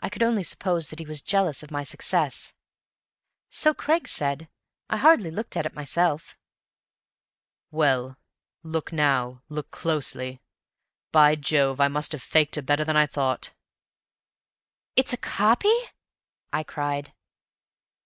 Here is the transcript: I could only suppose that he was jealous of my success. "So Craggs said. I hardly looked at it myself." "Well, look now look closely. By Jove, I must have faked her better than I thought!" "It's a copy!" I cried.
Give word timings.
I 0.00 0.08
could 0.08 0.22
only 0.22 0.44
suppose 0.44 0.88
that 0.88 0.98
he 0.98 1.04
was 1.04 1.20
jealous 1.20 1.62
of 1.62 1.70
my 1.70 1.84
success. 1.84 2.54
"So 3.50 3.74
Craggs 3.74 4.12
said. 4.12 4.48
I 4.88 4.96
hardly 4.96 5.30
looked 5.30 5.58
at 5.58 5.66
it 5.66 5.74
myself." 5.74 6.38
"Well, 7.70 8.16
look 8.62 8.94
now 8.94 9.42
look 9.50 9.70
closely. 9.70 10.40
By 11.12 11.34
Jove, 11.36 11.82
I 11.82 11.88
must 11.88 12.12
have 12.12 12.22
faked 12.22 12.56
her 12.56 12.62
better 12.62 12.82
than 12.86 12.96
I 12.96 13.06
thought!" 13.06 13.52
"It's 14.96 15.12
a 15.12 15.18
copy!" 15.18 15.74
I 16.50 16.62
cried. 16.62 17.12